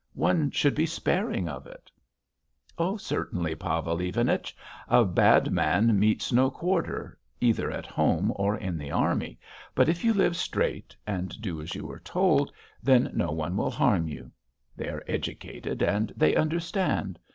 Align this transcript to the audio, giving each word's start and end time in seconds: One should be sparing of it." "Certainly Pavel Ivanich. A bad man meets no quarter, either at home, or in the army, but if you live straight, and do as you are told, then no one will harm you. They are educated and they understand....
One 0.17 0.49
should 0.49 0.73
be 0.73 0.87
sparing 0.87 1.47
of 1.47 1.67
it." 1.67 1.91
"Certainly 2.97 3.53
Pavel 3.53 4.01
Ivanich. 4.01 4.57
A 4.87 5.05
bad 5.05 5.51
man 5.53 5.99
meets 5.99 6.33
no 6.33 6.49
quarter, 6.49 7.19
either 7.39 7.69
at 7.69 7.85
home, 7.85 8.33
or 8.35 8.57
in 8.57 8.79
the 8.79 8.89
army, 8.89 9.37
but 9.75 9.87
if 9.89 10.03
you 10.03 10.11
live 10.15 10.35
straight, 10.35 10.95
and 11.05 11.39
do 11.39 11.61
as 11.61 11.75
you 11.75 11.87
are 11.91 11.99
told, 11.99 12.51
then 12.81 13.11
no 13.13 13.29
one 13.31 13.55
will 13.55 13.69
harm 13.69 14.07
you. 14.07 14.31
They 14.75 14.89
are 14.89 15.03
educated 15.05 15.83
and 15.83 16.11
they 16.17 16.35
understand.... 16.35 17.19